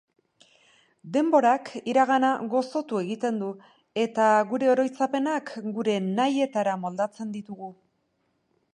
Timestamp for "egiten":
3.05-3.37